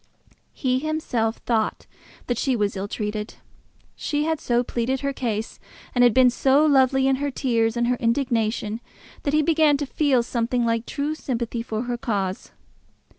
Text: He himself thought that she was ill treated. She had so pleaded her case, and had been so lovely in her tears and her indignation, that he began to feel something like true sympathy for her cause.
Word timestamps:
He 0.51 0.79
himself 0.79 1.37
thought 1.45 1.85
that 2.25 2.39
she 2.39 2.55
was 2.55 2.75
ill 2.75 2.87
treated. 2.87 3.35
She 3.95 4.23
had 4.23 4.39
so 4.41 4.63
pleaded 4.63 5.01
her 5.01 5.13
case, 5.13 5.59
and 5.93 6.03
had 6.03 6.11
been 6.11 6.31
so 6.31 6.65
lovely 6.65 7.05
in 7.05 7.17
her 7.17 7.29
tears 7.29 7.77
and 7.77 7.85
her 7.85 7.97
indignation, 7.97 8.81
that 9.21 9.35
he 9.35 9.43
began 9.43 9.77
to 9.77 9.85
feel 9.85 10.23
something 10.23 10.65
like 10.65 10.87
true 10.87 11.13
sympathy 11.13 11.61
for 11.61 11.83
her 11.83 11.97
cause. 11.99 12.51